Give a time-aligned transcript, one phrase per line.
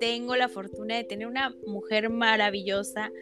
[0.00, 3.12] tengo la fortuna de tener una mujer maravillosa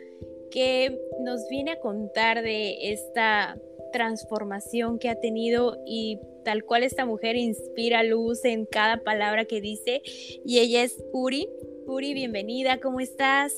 [0.50, 3.59] que nos viene a contar de esta
[3.92, 9.60] transformación que ha tenido y tal cual esta mujer inspira luz en cada palabra que
[9.60, 11.48] dice y ella es Uri.
[11.86, 13.52] Uri, bienvenida, ¿cómo estás?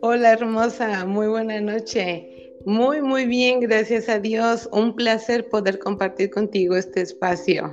[0.00, 2.54] Hola hermosa, muy buena noche.
[2.64, 4.68] Muy, muy bien, gracias a Dios.
[4.72, 7.72] Un placer poder compartir contigo este espacio.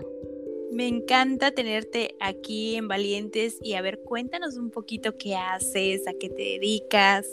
[0.75, 6.11] Me encanta tenerte aquí en Valientes y a ver, cuéntanos un poquito qué haces, a
[6.19, 7.25] qué te dedicas.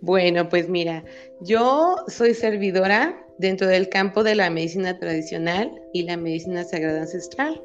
[0.00, 1.04] Bueno, pues mira,
[1.40, 7.62] yo soy servidora dentro del campo de la medicina tradicional y la medicina sagrada ancestral,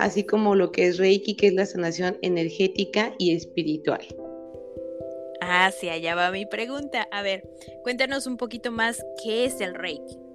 [0.00, 4.04] así como lo que es Reiki, que es la sanación energética y espiritual.
[5.40, 7.06] Ah, sí, allá va mi pregunta.
[7.12, 7.48] A ver,
[7.84, 10.27] cuéntanos un poquito más qué es el Reiki.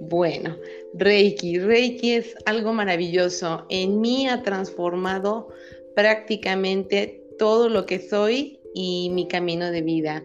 [0.00, 0.56] Bueno,
[0.94, 1.58] Reiki.
[1.58, 3.66] Reiki es algo maravilloso.
[3.70, 5.48] En mí ha transformado
[5.94, 10.24] prácticamente todo lo que soy y mi camino de vida.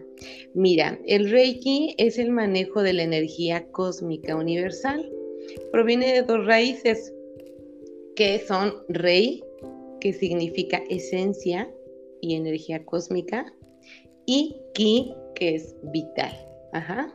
[0.54, 5.10] Mira, el Reiki es el manejo de la energía cósmica universal.
[5.70, 7.12] Proviene de dos raíces
[8.14, 9.42] que son Rei,
[10.00, 11.72] que significa esencia
[12.20, 13.52] y energía cósmica,
[14.26, 16.32] y Ki, que es vital.
[16.72, 17.14] Ajá.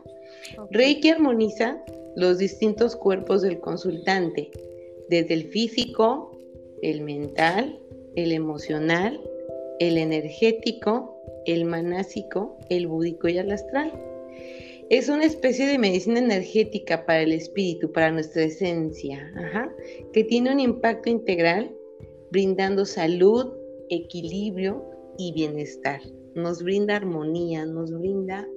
[0.70, 1.82] Reiki armoniza
[2.16, 4.50] los distintos cuerpos del consultante,
[5.08, 6.36] desde el físico,
[6.82, 7.78] el mental,
[8.16, 9.20] el emocional,
[9.78, 11.16] el energético,
[11.46, 13.92] el manásico, el búdico y el astral.
[14.90, 19.32] Es una especie de medicina energética para el espíritu, para nuestra esencia,
[20.12, 21.70] que tiene un impacto integral,
[22.30, 23.52] brindando salud,
[23.90, 24.82] equilibrio
[25.18, 26.00] y bienestar.
[26.34, 28.48] Nos brinda armonía, nos brinda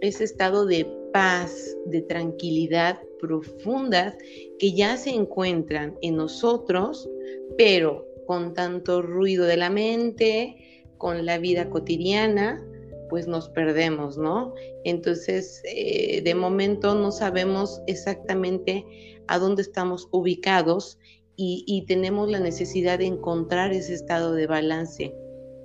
[0.00, 4.16] ese estado de paz, de tranquilidad profundas
[4.58, 7.08] que ya se encuentran en nosotros,
[7.56, 12.62] pero con tanto ruido de la mente, con la vida cotidiana,
[13.08, 14.54] pues nos perdemos, ¿no?
[14.84, 18.84] Entonces, eh, de momento no sabemos exactamente
[19.28, 20.98] a dónde estamos ubicados
[21.36, 25.14] y, y, tenemos la necesidad de encontrar ese estado de balance.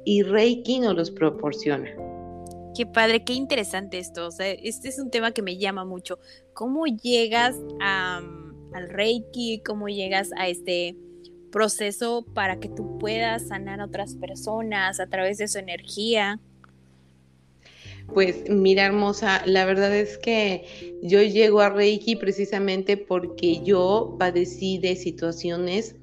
[0.05, 2.12] Y Reiki nos los proporciona.
[2.75, 4.28] Qué padre, qué interesante esto.
[4.28, 6.19] O sea, este es un tema que me llama mucho.
[6.53, 9.61] ¿Cómo llegas al Reiki?
[9.63, 10.95] ¿Cómo llegas a este
[11.51, 16.39] proceso para que tú puedas sanar a otras personas a través de su energía?
[18.12, 24.78] Pues mira, hermosa, la verdad es que yo llego a Reiki precisamente porque yo padecí
[24.78, 25.95] de situaciones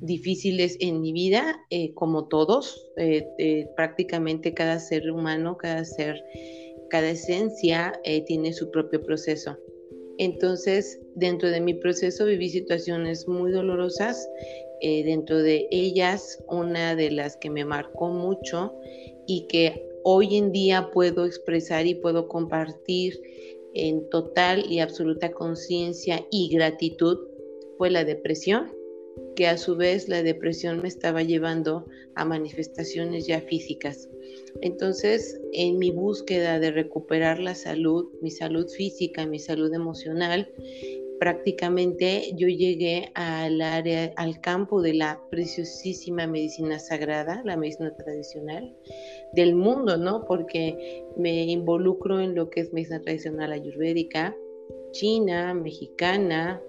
[0.00, 6.22] difíciles en mi vida, eh, como todos, eh, eh, prácticamente cada ser humano, cada ser,
[6.90, 9.56] cada esencia tiene su propio proceso.
[10.18, 14.28] Entonces, dentro de mi proceso viví situaciones muy dolorosas,
[14.80, 18.72] dentro de ellas una de las que me marcó mucho
[19.26, 23.20] y que hoy en día puedo expresar y puedo compartir
[23.74, 27.18] en total y absoluta conciencia y gratitud
[27.76, 28.77] fue la depresión
[29.36, 34.08] que a su vez la depresión me estaba llevando a manifestaciones ya físicas.
[34.62, 40.50] Entonces, en mi búsqueda de recuperar la salud, mi salud física, mi salud emocional,
[41.18, 48.74] prácticamente yo llegué al área, al campo de la preciosísima medicina sagrada, la medicina tradicional
[49.32, 50.24] del mundo, ¿no?
[50.26, 54.36] Porque me involucro en lo que es medicina tradicional ayurvédica,
[54.92, 56.62] china, mexicana,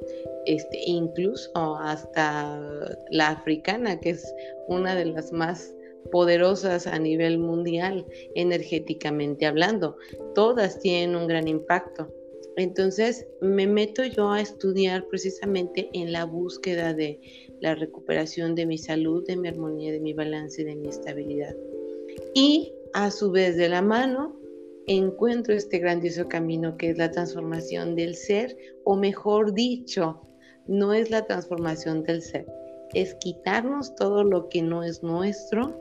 [0.45, 4.33] este, incluso hasta la africana, que es
[4.67, 5.73] una de las más
[6.11, 8.05] poderosas a nivel mundial,
[8.35, 9.97] energéticamente hablando.
[10.35, 12.13] Todas tienen un gran impacto.
[12.55, 17.19] Entonces me meto yo a estudiar precisamente en la búsqueda de
[17.61, 21.55] la recuperación de mi salud, de mi armonía, de mi balance, de mi estabilidad.
[22.33, 24.38] Y a su vez de la mano
[24.89, 30.19] encuentro este grandioso camino que es la transformación del ser, o mejor dicho,
[30.67, 32.47] no es la transformación del ser,
[32.95, 35.79] es quitarnos todo lo que no es nuestro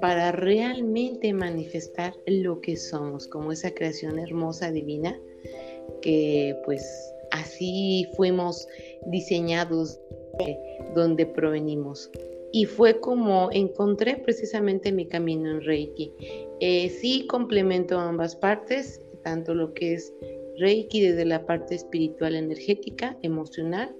[0.00, 5.14] para realmente manifestar lo que somos, como esa creación hermosa, divina,
[6.00, 6.82] que pues
[7.32, 8.66] así fuimos
[9.08, 10.00] diseñados
[10.38, 10.56] de
[10.94, 12.10] donde provenimos.
[12.52, 16.12] Y fue como encontré precisamente mi camino en Reiki.
[16.60, 20.12] Eh, sí complemento ambas partes, tanto lo que es
[20.58, 23.94] Reiki desde la parte espiritual, energética, emocional,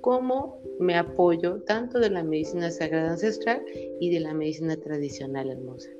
[0.00, 3.62] como me apoyo tanto de la medicina sagrada ancestral
[4.00, 5.90] y de la medicina tradicional hermosa.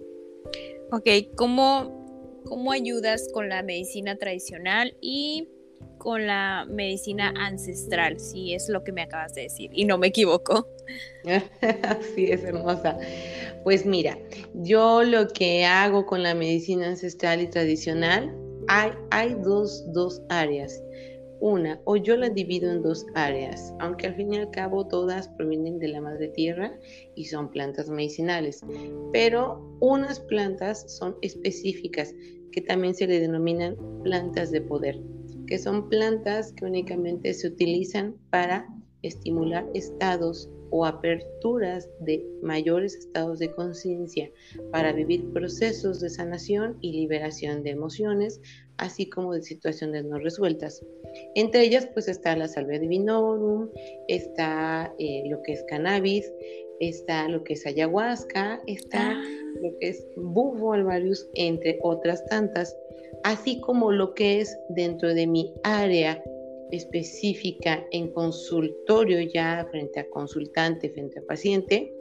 [0.93, 5.49] Ok, ¿cómo, cómo ayudas con la medicina tradicional y
[5.99, 8.19] con la medicina ancestral?
[8.19, 10.69] Si es lo que me acabas de decir y no me equivoco.
[11.83, 12.99] Así es, hermosa.
[13.65, 14.19] Pues mira,
[14.55, 18.35] yo lo que hago con la medicina ancestral y tradicional,
[18.69, 20.83] hay, hay dos, dos áreas
[21.41, 25.29] una, o yo la divido en dos áreas, aunque al fin y al cabo todas
[25.29, 26.77] provienen de la madre tierra
[27.15, 28.61] y son plantas medicinales,
[29.13, 32.15] pero unas plantas son específicas
[32.53, 35.01] que también se le denominan plantas de poder,
[35.49, 38.69] que son plantas que únicamente se utilizan para
[39.03, 44.31] estimular estados o aperturas de mayores estados de conciencia
[44.71, 48.41] para vivir procesos de sanación y liberación de emociones,
[48.77, 50.85] así como de situaciones no resueltas.
[51.35, 53.71] Entre ellas pues está la salvia divinorum,
[54.09, 56.31] está eh, lo que es cannabis,
[56.81, 59.23] está lo que es ayahuasca, está ah.
[59.63, 62.77] lo que es bufo alvarius, entre otras tantas,
[63.25, 66.23] así como lo que es dentro de mi área
[66.71, 71.95] específica en consultorio ya frente a consultante, frente a paciente.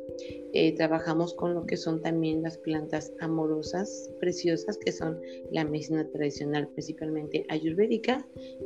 [0.53, 5.19] Eh, trabajamos con lo que son también las plantas amorosas, preciosas, que son
[5.51, 8.25] la medicina tradicional, principalmente ayurvédica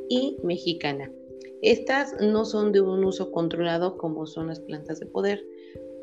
[0.10, 1.12] y mexicana.
[1.62, 5.46] Estas no son de un uso controlado como son las plantas de poder,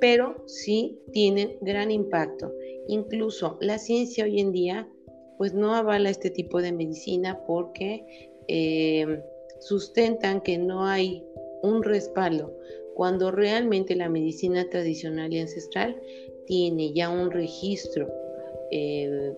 [0.01, 2.53] pero sí tienen gran impacto.
[2.87, 4.89] Incluso la ciencia hoy en día
[5.39, 9.23] pues no avala este tipo de medicina porque eh,
[9.61, 11.25] sustentan que no hay
[11.63, 12.55] un respaldo,
[12.95, 16.01] cuando realmente la medicina tradicional y ancestral
[16.47, 18.09] tiene ya un registro
[18.73, 19.33] eh,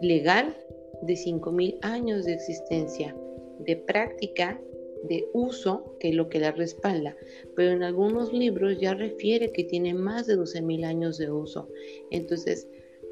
[0.00, 0.54] legal
[1.02, 3.16] de 5.000 años de existencia,
[3.60, 4.60] de práctica,
[5.04, 7.16] de uso, que es lo que la respalda,
[7.54, 11.68] pero en algunos libros ya refiere que tiene más de 12.000 años de uso.
[12.10, 12.68] Entonces,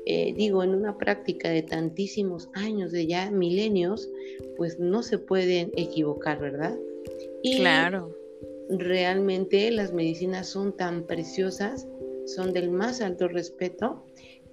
[0.07, 4.11] eh, digo, en una práctica de tantísimos años, de ya milenios,
[4.57, 6.77] pues no se pueden equivocar, ¿verdad?
[7.43, 8.15] Y claro.
[8.69, 11.87] Realmente las medicinas son tan preciosas,
[12.27, 14.05] son del más alto respeto,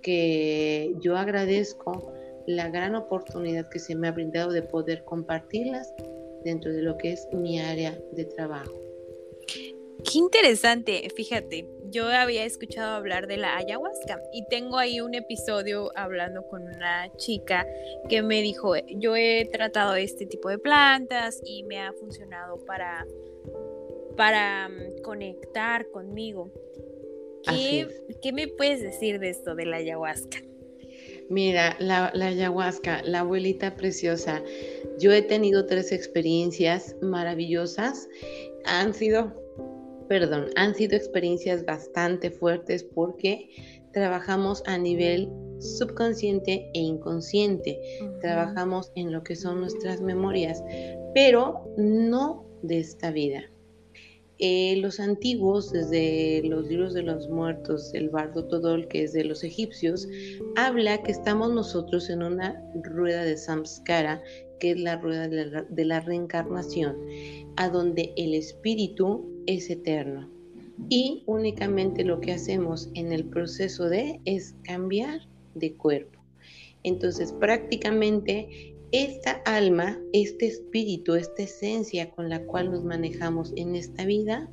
[0.02, 2.14] que yo agradezco
[2.48, 5.94] la gran oportunidad que se me ha brindado de poder compartirlas
[6.44, 8.74] dentro de lo que es mi área de trabajo.
[9.48, 15.92] Qué interesante, fíjate, yo había escuchado hablar de la ayahuasca y tengo ahí un episodio
[15.96, 17.68] hablando con una chica
[18.10, 23.06] que me dijo, yo he tratado este tipo de plantas y me ha funcionado para,
[24.16, 26.52] para mm, conectar conmigo.
[27.44, 27.88] ¿Qué,
[28.22, 30.38] ¿Qué, me puedes decir de esto de la ayahuasca?
[31.30, 34.44] Mira, la, la ayahuasca, la abuelita preciosa,
[35.00, 38.08] yo he tenido tres experiencias maravillosas.
[38.66, 39.41] Han sido
[40.12, 43.48] perdón, han sido experiencias bastante fuertes porque
[43.94, 47.80] trabajamos a nivel subconsciente e inconsciente,
[48.20, 50.62] trabajamos en lo que son nuestras memorias,
[51.14, 53.50] pero no de esta vida.
[54.38, 59.24] Eh, los antiguos, desde los libros de los muertos, el bardo Todol, que es de
[59.24, 60.10] los egipcios,
[60.58, 64.22] habla que estamos nosotros en una rueda de samskara,
[64.62, 66.96] que es la rueda de la reencarnación,
[67.58, 70.30] a donde el espíritu es eterno.
[70.88, 75.22] Y únicamente lo que hacemos en el proceso de es cambiar
[75.56, 76.20] de cuerpo.
[76.84, 84.06] Entonces prácticamente esta alma, este espíritu, esta esencia con la cual nos manejamos en esta
[84.06, 84.50] vida,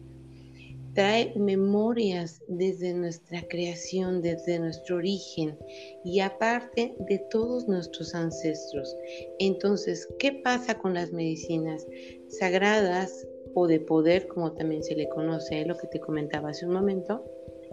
[0.99, 5.57] trae memorias desde nuestra creación, desde nuestro origen
[6.05, 8.97] y aparte de todos nuestros ancestros.
[9.39, 11.87] Entonces, ¿qué pasa con las medicinas
[12.41, 16.73] sagradas, o de poder, como también se le conoce, lo que te comentaba hace un
[16.73, 17.25] momento,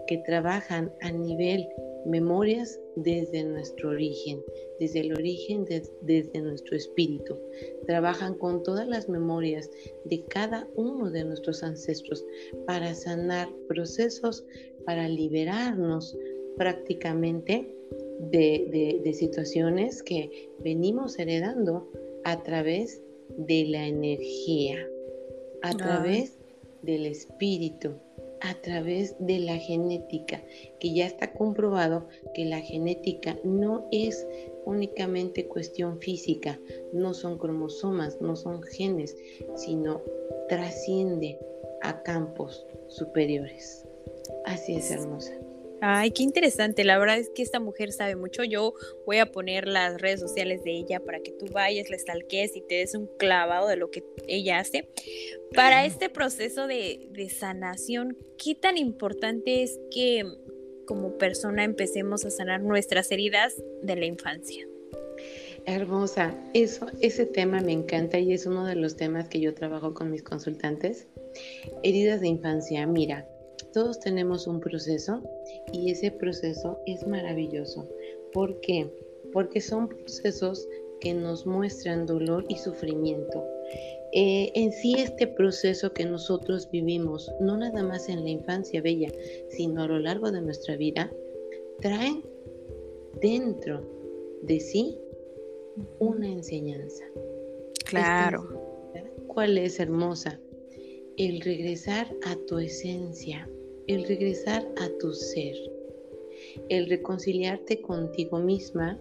[0.06, 1.66] que trabajan a nivel
[2.06, 4.42] memorias desde nuestro origen,
[4.80, 7.36] desde el origen, desde nuestro espíritu.
[7.86, 9.70] Trabajan con todas las memorias
[10.04, 12.24] de cada uno de nuestros ancestros
[12.66, 14.44] para sanar procesos,
[14.84, 16.16] para liberarnos
[16.56, 17.74] prácticamente
[18.20, 21.90] de, de situaciones que venimos heredando
[22.24, 23.02] a través
[23.36, 24.78] de la energía
[25.62, 26.38] a través
[26.82, 27.94] del espíritu,
[28.40, 30.42] a través de la genética,
[30.78, 34.26] que ya está comprobado que la genética no es
[34.64, 36.58] únicamente cuestión física,
[36.92, 39.16] no son cromosomas, no son genes,
[39.54, 40.02] sino
[40.48, 41.38] trasciende
[41.82, 43.86] a campos superiores.
[44.44, 45.32] Así es, hermosa.
[45.88, 46.82] Ay, qué interesante.
[46.82, 48.42] La verdad es que esta mujer sabe mucho.
[48.42, 48.74] Yo
[49.06, 52.60] voy a poner las redes sociales de ella para que tú vayas, la stalkees y
[52.60, 54.88] te des un clavado de lo que ella hace.
[55.54, 60.24] Para este proceso de, de sanación, ¿qué tan importante es que
[60.86, 64.66] como persona empecemos a sanar nuestras heridas de la infancia?
[65.66, 69.94] Hermosa, eso, ese tema me encanta y es uno de los temas que yo trabajo
[69.94, 71.06] con mis consultantes.
[71.84, 73.28] Heridas de infancia, mira,
[73.72, 75.22] todos tenemos un proceso
[75.72, 77.88] y ese proceso es maravilloso.
[78.32, 78.90] ¿Por qué?
[79.32, 80.68] Porque son procesos
[81.00, 83.44] que nos muestran dolor y sufrimiento.
[84.12, 89.12] Eh, en sí este proceso que nosotros vivimos, no nada más en la infancia bella,
[89.50, 91.12] sino a lo largo de nuestra vida,
[91.80, 92.22] traen
[93.20, 93.82] dentro
[94.42, 94.98] de sí
[95.98, 97.04] una enseñanza.
[97.84, 98.92] Claro.
[99.26, 100.40] ¿Cuál es hermosa?
[101.16, 103.48] El regresar a tu esencia,
[103.86, 105.54] el regresar a tu ser,
[106.68, 108.98] el reconciliarte contigo misma,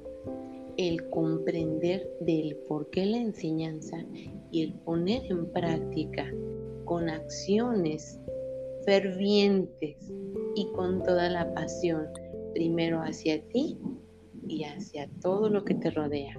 [0.77, 4.05] el comprender del por qué la enseñanza
[4.51, 6.31] y el poner en práctica
[6.85, 8.19] con acciones
[8.85, 9.97] fervientes
[10.55, 12.07] y con toda la pasión,
[12.53, 13.79] primero hacia ti
[14.47, 16.37] y hacia todo lo que te rodea.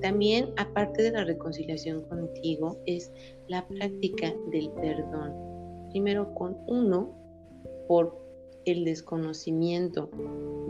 [0.00, 3.10] También, aparte de la reconciliación contigo, es
[3.48, 5.34] la práctica del perdón.
[5.90, 7.19] Primero con uno
[7.90, 8.16] por
[8.66, 10.12] el desconocimiento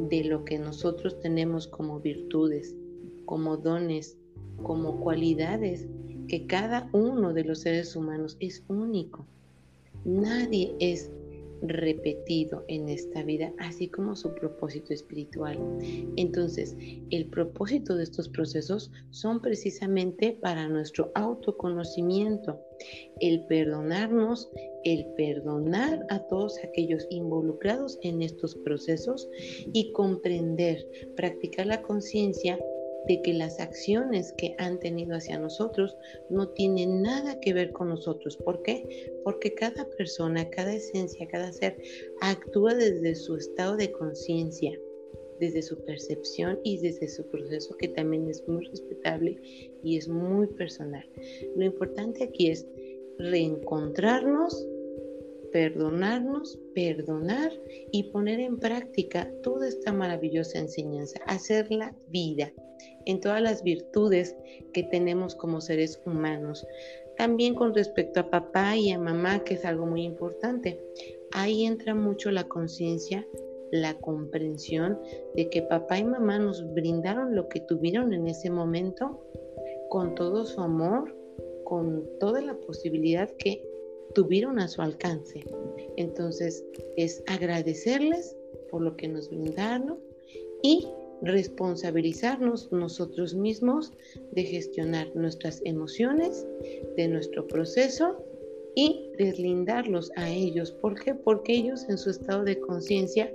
[0.09, 2.75] de lo que nosotros tenemos como virtudes,
[3.27, 4.17] como dones,
[4.63, 5.87] como cualidades,
[6.29, 9.27] que cada uno de los seres humanos es único.
[10.07, 11.13] Nadie es
[11.61, 15.59] repetido en esta vida, así como su propósito espiritual.
[16.17, 16.75] Entonces,
[17.11, 22.59] el propósito de estos procesos son precisamente para nuestro autoconocimiento,
[23.21, 24.51] el perdonarnos,
[24.85, 29.29] el perdonar a todos aquellos involucrados en estos procesos
[29.73, 32.59] y comprender, practicar la conciencia
[33.07, 35.97] de que las acciones que han tenido hacia nosotros
[36.29, 38.37] no tienen nada que ver con nosotros.
[38.37, 39.11] ¿Por qué?
[39.25, 41.77] Porque cada persona, cada esencia, cada ser
[42.21, 44.79] actúa desde su estado de conciencia,
[45.39, 49.41] desde su percepción y desde su proceso que también es muy respetable
[49.83, 51.09] y es muy personal.
[51.57, 52.67] Lo importante aquí es
[53.19, 54.67] reencontrarnos
[55.53, 57.53] perdonarnos, perdonar
[57.93, 62.53] y poner en práctica toda esta maravillosa enseñanza, hacerla vida
[63.07, 64.37] en todas las virtudes
[64.73, 66.67] que tenemos como seres humanos.
[67.17, 70.81] También con respecto a papá y a mamá, que es algo muy importante.
[71.33, 73.27] Ahí entra mucho la conciencia,
[73.73, 74.99] la comprensión
[75.35, 79.23] de que papá y mamá nos brindaron lo que tuvieron en ese momento
[79.91, 81.15] con todo su amor,
[81.65, 83.63] con toda la posibilidad que
[84.15, 85.45] tuvieron a su alcance.
[85.97, 86.65] Entonces
[86.97, 88.37] es agradecerles
[88.71, 89.99] por lo que nos brindaron
[90.63, 90.87] y
[91.23, 93.93] responsabilizarnos nosotros mismos
[94.33, 96.47] de gestionar nuestras emociones,
[96.97, 98.25] de nuestro proceso
[98.75, 100.73] y deslindarlos a ellos.
[100.73, 101.15] ¿Por qué?
[101.15, 103.31] Porque ellos en su estado de conciencia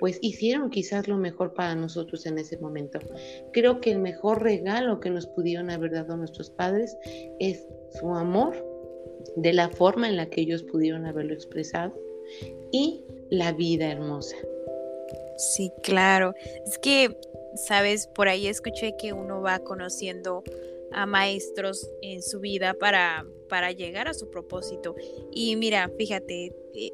[0.00, 2.98] pues hicieron quizás lo mejor para nosotros en ese momento.
[3.52, 6.96] Creo que el mejor regalo que nos pudieron haber dado nuestros padres
[7.38, 7.68] es
[8.00, 8.69] su amor,
[9.36, 11.94] de la forma en la que ellos pudieron haberlo expresado,
[12.72, 14.36] y la vida hermosa.
[15.36, 16.34] Sí, claro.
[16.66, 17.16] Es que,
[17.54, 20.44] sabes, por ahí escuché que uno va conociendo
[20.92, 24.94] a maestros en su vida para, para llegar a su propósito.
[25.32, 26.92] Y mira, fíjate, eh,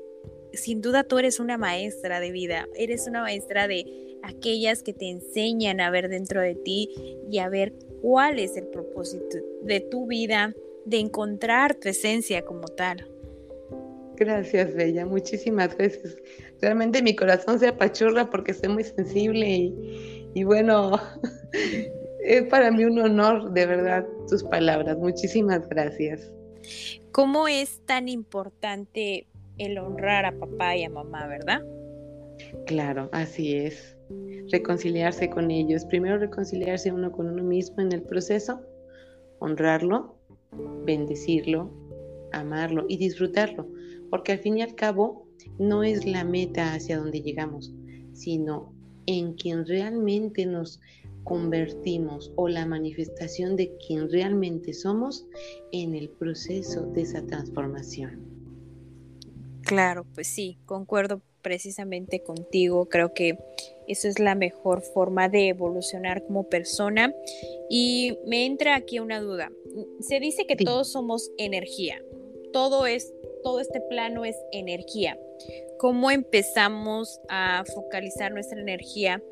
[0.53, 3.85] sin duda tú eres una maestra de vida, eres una maestra de
[4.23, 8.67] aquellas que te enseñan a ver dentro de ti y a ver cuál es el
[8.69, 10.55] propósito de tu vida,
[10.87, 13.07] de encontrar tu esencia como tal.
[14.17, 16.17] Gracias, Bella, muchísimas gracias.
[16.63, 19.75] Realmente mi corazón se apachurra porque soy muy sensible
[20.35, 20.99] y, bueno,
[22.25, 24.97] es para mí un honor, de verdad, tus palabras.
[24.97, 26.33] Muchísimas gracias.
[27.13, 29.27] ¿Cómo es tan importante
[29.59, 31.63] el honrar a papá y a mamá, verdad?
[32.67, 33.97] Claro, así es.
[34.51, 35.85] Reconciliarse con ellos.
[35.85, 38.61] Primero reconciliarse uno con uno mismo en el proceso,
[39.41, 40.16] honrarlo,
[40.85, 41.71] bendecirlo,
[42.33, 43.69] amarlo y disfrutarlo
[44.11, 45.27] porque al fin y al cabo
[45.59, 47.73] no es la meta hacia donde llegamos,
[48.13, 48.73] sino
[49.07, 50.81] en quien realmente nos
[51.25, 55.27] convertimos o la manifestación de quien realmente somos
[55.73, 58.25] en el proceso de esa transformación.
[59.63, 63.39] Claro, pues sí, concuerdo precisamente contigo, creo que
[63.89, 67.15] eso es la mejor forma de evolucionar como persona.
[67.71, 69.51] Y me entra aquí una duda.
[70.01, 72.03] Se dice que todos somos energía,
[72.53, 73.13] todo es
[73.43, 75.17] todo este plano es energía.
[75.79, 79.23] ¿Cómo empezamos a focalizar nuestra energía?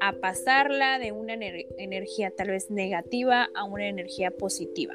[0.00, 4.94] A pasarla de una energía tal vez negativa a una energía positiva.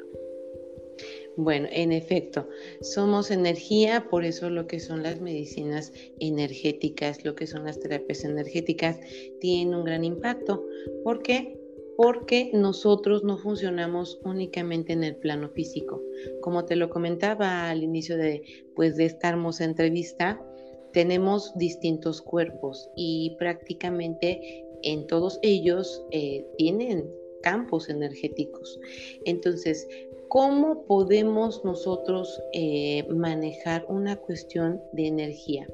[1.36, 2.48] Bueno, en efecto,
[2.80, 8.24] somos energía, por eso lo que son las medicinas energéticas, lo que son las terapias
[8.24, 8.98] energéticas,
[9.40, 10.66] tienen un gran impacto.
[11.04, 11.58] ¿Por qué?
[11.96, 16.02] Porque nosotros no funcionamos únicamente en el plano físico.
[16.40, 18.42] Como te lo comentaba al inicio de,
[18.74, 20.44] pues, de esta hermosa entrevista,
[20.92, 27.08] tenemos distintos cuerpos y prácticamente en todos ellos eh, tienen
[27.42, 28.78] campos energéticos.
[29.24, 29.86] Entonces,
[30.30, 35.66] ¿Cómo podemos nosotros eh, manejar una cuestión de energía,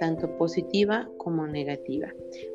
[0.00, 2.12] tanto positiva como negativa?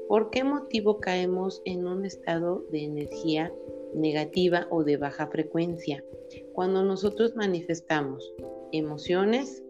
[0.09, 3.53] ¿Por qué motivo caemos en un estado de energía
[3.93, 6.03] negativa o de baja frecuencia?
[6.51, 8.33] Cuando nosotros manifestamos
[8.74, 9.63] emociones,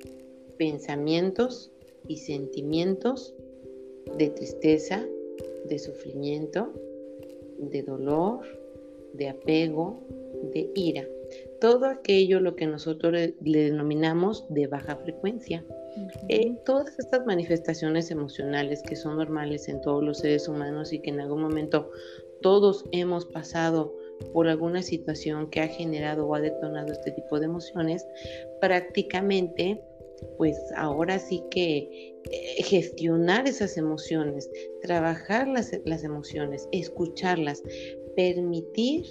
[0.58, 1.72] pensamientos
[2.08, 3.36] y sentimientos
[4.18, 5.06] de tristeza,
[5.66, 6.74] de sufrimiento,
[7.60, 8.40] de dolor,
[9.14, 10.00] de apego,
[10.52, 11.06] de ira
[11.60, 15.64] todo aquello lo que nosotros le, denominamos de baja frecuencia.
[16.28, 21.12] Eh, todas estas manifestaciones emocionales que son normales en todos los seres humanos y que
[21.12, 21.90] en algún momento
[22.42, 23.96] todos hemos pasado
[24.34, 28.06] por alguna situación que ha generado o ha detonado este tipo de emociones,
[28.60, 29.82] prácticamente
[30.38, 34.50] pues ahora sí que eh, gestionar esas emociones,
[34.82, 37.62] trabajar las, las emociones, escucharlas,
[38.16, 39.06] permitir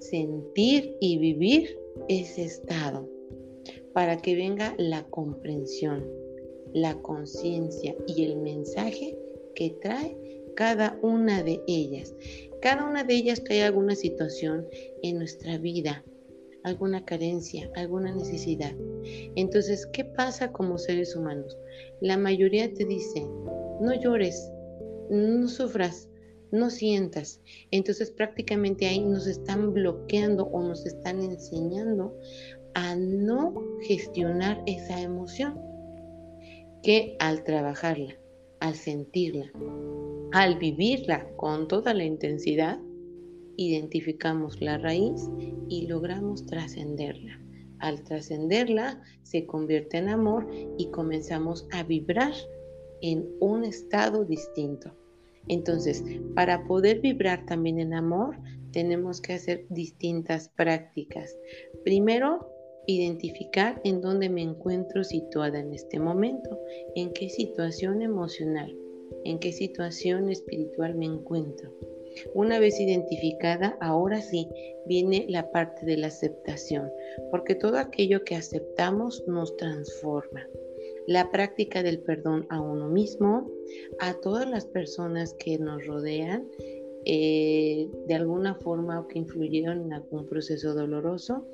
[0.00, 3.08] sentir y vivir ese estado
[3.92, 6.04] para que venga la comprensión,
[6.72, 9.16] la conciencia y el mensaje
[9.54, 10.16] que trae
[10.56, 12.14] cada una de ellas.
[12.60, 14.66] Cada una de ellas trae alguna situación
[15.02, 16.04] en nuestra vida,
[16.64, 18.72] alguna carencia, alguna necesidad.
[19.36, 21.56] Entonces, ¿qué pasa como seres humanos?
[22.00, 23.20] La mayoría te dice,
[23.80, 24.50] no llores,
[25.10, 26.08] no sufras,
[26.54, 27.40] no sientas.
[27.70, 32.16] Entonces prácticamente ahí nos están bloqueando o nos están enseñando
[32.74, 35.60] a no gestionar esa emoción
[36.82, 38.14] que al trabajarla,
[38.60, 39.50] al sentirla,
[40.32, 42.78] al vivirla con toda la intensidad,
[43.56, 45.28] identificamos la raíz
[45.68, 47.40] y logramos trascenderla.
[47.78, 52.32] Al trascenderla se convierte en amor y comenzamos a vibrar
[53.00, 54.94] en un estado distinto.
[55.48, 56.04] Entonces,
[56.34, 58.36] para poder vibrar también en amor,
[58.72, 61.36] tenemos que hacer distintas prácticas.
[61.84, 62.50] Primero,
[62.86, 66.58] identificar en dónde me encuentro situada en este momento,
[66.94, 68.76] en qué situación emocional,
[69.24, 71.72] en qué situación espiritual me encuentro.
[72.34, 74.48] Una vez identificada, ahora sí
[74.86, 76.90] viene la parte de la aceptación,
[77.30, 80.46] porque todo aquello que aceptamos nos transforma
[81.06, 83.50] la práctica del perdón a uno mismo,
[84.00, 86.48] a todas las personas que nos rodean,
[87.04, 91.46] eh, de alguna forma o que influyeron en algún proceso doloroso,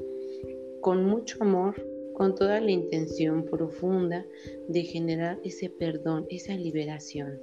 [0.80, 1.74] con mucho amor,
[2.14, 4.24] con toda la intención profunda
[4.68, 7.40] de generar ese perdón, esa liberación,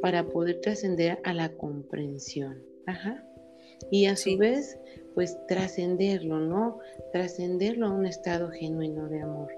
[0.00, 2.62] para poder trascender a la comprensión.
[3.90, 4.78] Y a su vez,
[5.14, 6.78] pues trascenderlo, ¿no?
[7.12, 9.52] Trascenderlo a un estado genuino de amor.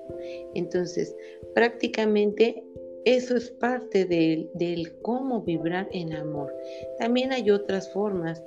[0.54, 1.14] Entonces,
[1.54, 2.62] prácticamente
[3.04, 6.54] eso es parte del, del cómo vibrar en amor.
[6.98, 8.42] También hay otras formas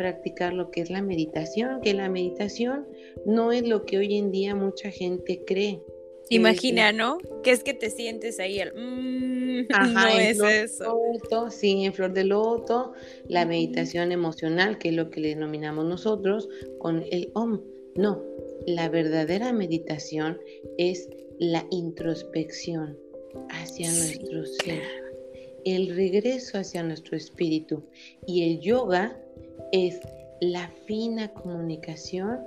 [0.00, 2.88] practicar lo que es la meditación, que la meditación
[3.26, 5.82] no es lo que hoy en día mucha gente cree.
[6.30, 7.18] Imagina, ¿no?
[7.42, 8.72] Que es que te sientes ahí el...
[8.72, 10.96] Mm, no es eso.
[11.50, 12.92] sí, en flor de loto,
[13.28, 17.60] la meditación emocional, que es lo que le denominamos nosotros, con el OM.
[17.96, 18.22] No,
[18.66, 20.38] la verdadera meditación
[20.78, 21.08] es
[21.40, 22.96] la introspección
[23.48, 24.82] hacia nuestro ser,
[25.64, 27.82] el regreso hacia nuestro espíritu.
[28.26, 29.20] Y el yoga
[29.72, 29.98] es
[30.40, 32.38] la fina comunicación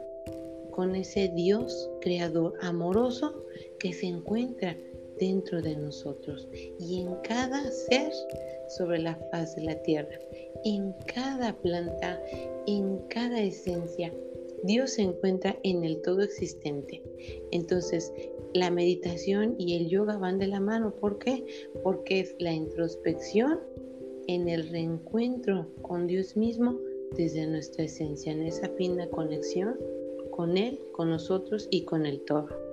[0.72, 3.43] con ese Dios creador amoroso
[3.84, 4.78] que se encuentra
[5.20, 6.48] dentro de nosotros
[6.80, 8.14] y en cada ser
[8.70, 10.18] sobre la faz de la tierra,
[10.64, 12.24] en cada planta,
[12.66, 14.14] en cada esencia.
[14.64, 17.04] Dios se encuentra en el todo existente.
[17.52, 18.14] Entonces,
[18.54, 20.96] la meditación y el yoga van de la mano.
[20.96, 21.44] ¿Por qué?
[21.84, 23.60] Porque es la introspección
[24.28, 26.80] en el reencuentro con Dios mismo
[27.18, 29.78] desde nuestra esencia, en esa fina conexión
[30.32, 32.73] con Él, con nosotros y con el todo.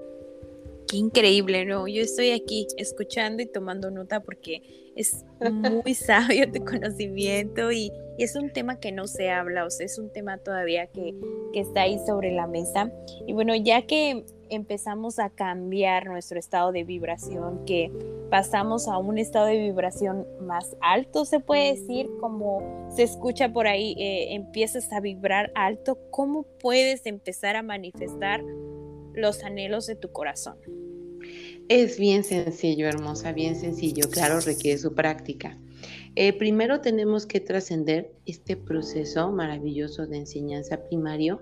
[0.90, 1.86] Qué increíble, ¿no?
[1.86, 5.24] Yo estoy aquí escuchando y tomando nota porque es
[5.84, 9.98] muy sabio tu conocimiento y, es un tema que no se habla, o sea, es
[9.98, 11.14] un tema todavía que,
[11.54, 12.92] que está ahí sobre la mesa.
[13.26, 17.90] Y bueno, ya que empezamos a cambiar nuestro estado de vibración, que
[18.28, 23.66] pasamos a un estado de vibración más alto, se puede decir, como se escucha por
[23.66, 28.42] ahí, eh, empiezas a vibrar alto, ¿cómo puedes empezar a manifestar
[29.14, 30.58] los anhelos de tu corazón?
[31.68, 35.56] Es bien sencillo, hermosa, bien sencillo, claro, requiere su práctica.
[36.16, 41.40] Eh, primero tenemos que trascender este proceso maravilloso de enseñanza primario,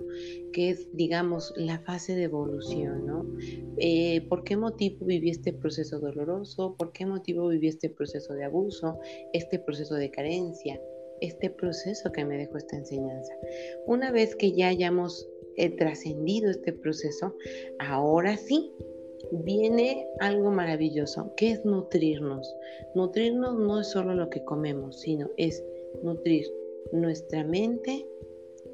[0.53, 3.27] que es, digamos, la fase de evolución, ¿no?
[3.79, 6.77] Eh, ¿Por qué motivo viví este proceso doloroso?
[6.77, 8.99] ¿Por qué motivo viví este proceso de abuso?
[9.33, 10.79] Este proceso de carencia,
[11.23, 13.33] este proceso que me dejó esta enseñanza.
[13.87, 17.35] Una vez que ya hayamos eh, trascendido este proceso,
[17.79, 18.71] ahora sí
[19.33, 22.55] viene algo maravilloso, que es nutrirnos.
[22.95, 25.65] Nutrirnos no es solo lo que comemos, sino es
[26.03, 26.47] nutrir
[26.93, 28.07] nuestra mente,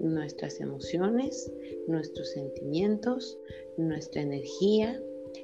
[0.00, 1.52] nuestras emociones,
[1.86, 3.38] nuestros sentimientos,
[3.76, 5.00] nuestra energía,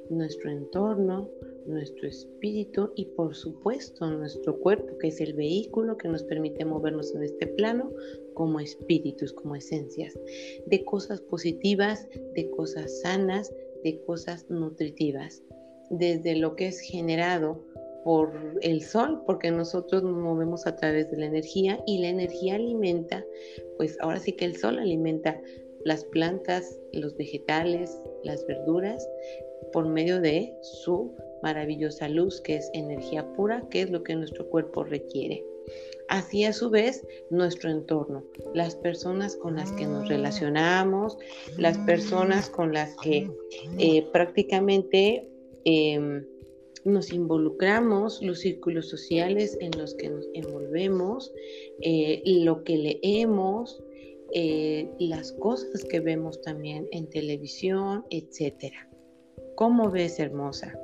[0.09, 1.29] nuestro entorno,
[1.65, 7.13] nuestro espíritu y por supuesto nuestro cuerpo, que es el vehículo que nos permite movernos
[7.13, 7.91] en este plano
[8.33, 10.17] como espíritus, como esencias,
[10.65, 15.43] de cosas positivas, de cosas sanas, de cosas nutritivas,
[15.89, 17.63] desde lo que es generado
[18.03, 22.55] por el sol, porque nosotros nos movemos a través de la energía y la energía
[22.55, 23.23] alimenta,
[23.77, 25.39] pues ahora sí que el sol alimenta
[25.85, 29.07] las plantas, los vegetales, las verduras,
[29.71, 34.49] por medio de su maravillosa luz, que es energía pura, que es lo que nuestro
[34.49, 35.43] cuerpo requiere.
[36.11, 41.17] Así a su vez nuestro entorno, las personas con las que nos relacionamos,
[41.57, 43.31] las personas con las que
[43.77, 45.25] eh, prácticamente
[45.63, 46.25] em,
[46.83, 51.31] nos involucramos, los círculos sociales en los que nos envolvemos,
[51.79, 53.81] eh, lo que leemos,
[54.33, 58.89] eh, las cosas que vemos también en televisión, etcétera.
[59.55, 60.77] ¿Cómo ves, hermosa?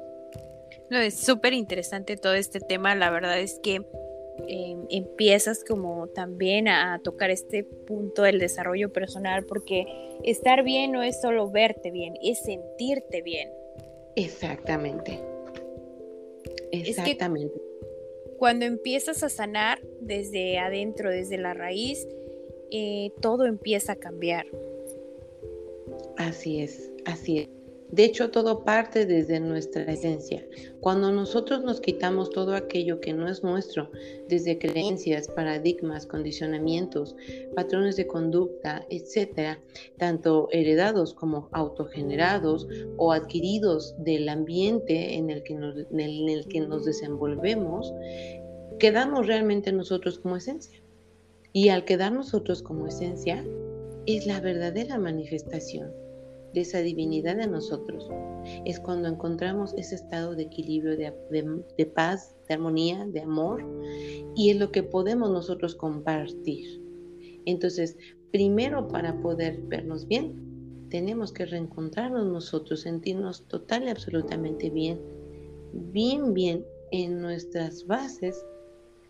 [0.90, 2.96] No, es súper interesante todo este tema.
[2.96, 3.86] La verdad es que
[4.48, 9.86] Em, empiezas como también a, tocar este punto del desarrollo personal, porque
[10.24, 13.50] estar bien no es solo verte bien, es sentirte bien.
[14.16, 15.20] Exactamente.
[16.72, 17.62] Exactamente.
[18.38, 22.08] cuando empiezas a sanar desde adentro, desde la raíz,
[22.72, 24.46] eh, todo empieza a cambiar.
[26.18, 27.57] Así es, así es.
[27.92, 30.46] De hecho, todo parte desde nuestra esencia.
[30.82, 33.92] Cuando nosotros nos quitamos todo aquello que no es nuestro,
[34.28, 37.16] desde creencias, paradigmas, condicionamientos,
[37.56, 39.62] patrones de conducta, etcétera,
[39.98, 46.60] tanto heredados como autogenerados o adquiridos del ambiente en el que nos, en el que
[46.60, 47.94] nos desenvolvemos,
[48.80, 50.84] quedamos realmente nosotros como esencia.
[51.54, 53.46] Y al quedar nosotros como esencia,
[54.06, 56.07] es la verdadera manifestación
[56.58, 58.10] de esa divinidad en nosotros.
[58.66, 63.64] Es cuando encontramos ese estado de equilibrio, de, paz, de armonía, de amor,
[64.36, 66.82] y es lo que podemos nosotros compartir.
[67.46, 67.96] Entonces,
[68.32, 75.00] primero para poder vernos bien, tenemos que reencontrarnos nosotros, sentirnos total y absolutamente bien,
[75.74, 78.44] bien, bien en nuestras bases,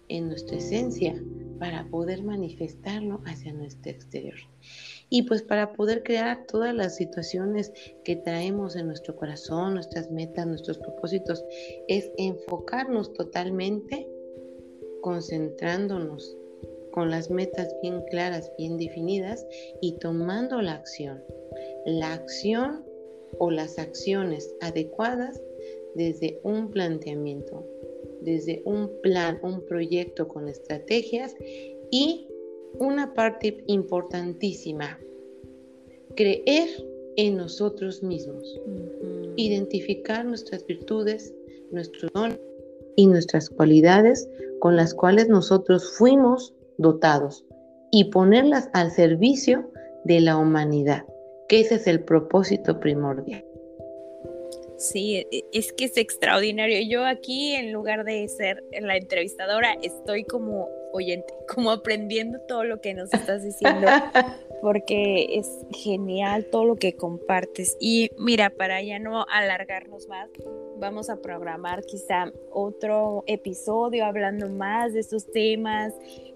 [0.09, 1.15] en nuestra esencia,
[1.59, 4.35] para poder manifestarlo hacia nuestro exterior
[5.09, 7.71] y pues para poder crear todas las situaciones
[8.03, 11.43] que traemos en nuestro corazón, nuestras metas, nuestros propósitos,
[11.87, 14.07] es enfocarnos totalmente,
[15.01, 16.37] concentrándonos
[16.91, 19.45] con las metas bien claras, bien definidas
[19.81, 21.23] y tomando la acción.
[21.85, 22.83] La acción
[23.39, 25.41] o las acciones adecuadas
[25.95, 27.65] desde un planteamiento,
[28.21, 31.35] desde un plan, un proyecto con estrategias
[31.91, 32.26] y
[32.79, 34.97] una parte importantísima,
[36.15, 36.69] creer
[37.15, 38.59] en nosotros mismos,
[39.35, 41.33] identificar nuestras virtudes,
[41.71, 42.39] nuestros dones
[42.95, 47.45] y nuestras cualidades con las cuales nosotros fuimos dotados
[47.91, 49.69] y ponerlas al servicio
[50.05, 51.05] de la humanidad,
[51.47, 53.43] que ese es el propósito primordial.
[54.77, 56.79] Sí, e, e, es que es extraordinario.
[56.87, 62.81] Yo aquí, en lugar de ser la entrevistadora, estoy como oyente, como aprendiendo todo lo
[62.81, 63.87] que nos estás diciendo,
[64.61, 67.77] porque es genial todo lo que compartes.
[67.79, 70.29] Y mira, para ya no alargarnos más,
[70.79, 75.93] vamos a programar quizá otro episodio hablando más de estos temas.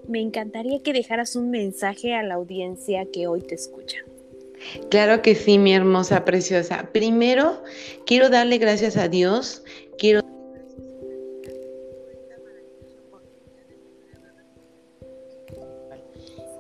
[0.08, 3.98] Me encantaría que dejaras un mensaje a la audiencia que hoy te escucha.
[4.90, 6.90] Claro que sí, mi hermosa, preciosa.
[6.92, 7.64] Primero,
[8.06, 9.64] quiero darle gracias a Dios,
[9.98, 10.22] quiero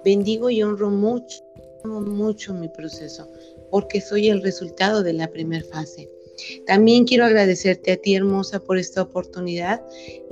[0.03, 1.43] bendigo y honro mucho,
[1.83, 3.29] mucho mi proceso.
[3.69, 6.09] porque soy el resultado de la primera fase.
[6.65, 9.81] También quiero agradecerte a ti, hermosa, por esta oportunidad,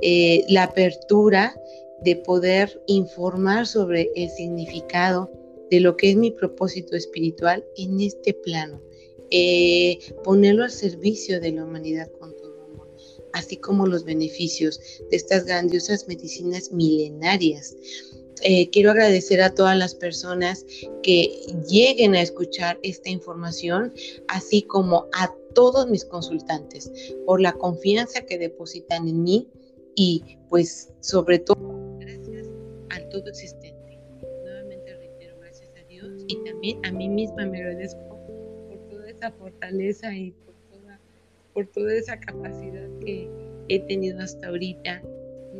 [0.02, 1.58] eh, la apertura
[2.04, 5.30] de poder informar sobre el significado
[5.70, 8.82] de lo que es mi propósito espiritual en este plano.
[9.30, 12.88] Eh, ponerlo al servicio de la humanidad con todo amor,
[13.32, 17.76] así como los beneficios de estas grandiosas medicinas milenarias.
[18.42, 20.64] Eh, quiero agradecer a todas las personas
[21.02, 21.26] que
[21.68, 23.92] lleguen a escuchar esta información,
[24.28, 26.90] así como a todos mis consultantes,
[27.26, 29.48] por la confianza que depositan en mí
[29.94, 31.58] y pues sobre todo
[31.98, 32.48] gracias
[32.90, 33.98] al todo existente.
[34.42, 38.00] Nuevamente reitero gracias a Dios y también a mí misma me agradezco
[38.68, 41.00] por toda esa fortaleza y por toda,
[41.52, 43.28] por toda esa capacidad que
[43.68, 45.02] he tenido hasta ahorita.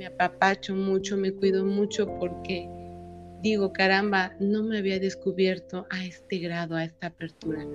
[0.00, 2.66] Me apapacho mucho, me cuido mucho porque
[3.42, 7.66] digo, caramba, no me había descubierto a este grado, a esta apertura.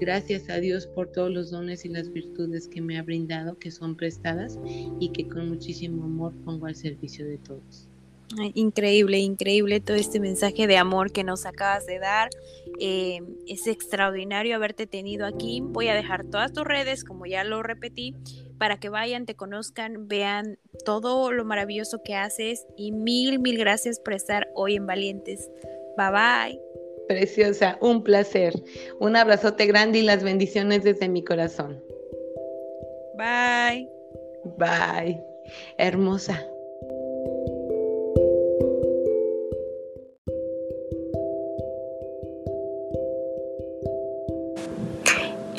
[0.00, 3.70] Gracias a Dios por todos los dones y las virtudes que me ha brindado, que
[3.70, 4.58] son prestadas
[4.98, 7.90] y que con muchísimo amor pongo al servicio de todos.
[8.54, 12.30] Increíble, increíble todo este mensaje de amor que nos acabas de dar.
[12.80, 15.60] Eh, es extraordinario haberte tenido aquí.
[15.62, 18.14] Voy a dejar todas tus redes, como ya lo repetí,
[18.58, 24.00] para que vayan, te conozcan, vean todo lo maravilloso que haces y mil, mil gracias
[24.00, 25.50] por estar hoy en Valientes.
[25.96, 26.60] Bye bye.
[27.08, 28.52] Preciosa, un placer.
[28.98, 31.82] Un abrazote grande y las bendiciones desde mi corazón.
[33.16, 33.88] Bye.
[34.58, 35.22] Bye.
[35.78, 36.44] Hermosa.